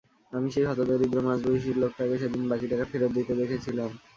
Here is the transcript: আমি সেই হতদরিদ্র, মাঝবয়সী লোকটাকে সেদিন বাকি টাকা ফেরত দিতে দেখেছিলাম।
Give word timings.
আমি 0.33 0.47
সেই 0.53 0.65
হতদরিদ্র, 0.65 1.17
মাঝবয়সী 1.27 1.69
লোকটাকে 1.75 2.15
সেদিন 2.21 2.43
বাকি 2.51 2.65
টাকা 2.71 2.85
ফেরত 2.91 3.11
দিতে 3.17 3.33
দেখেছিলাম। 3.41 3.89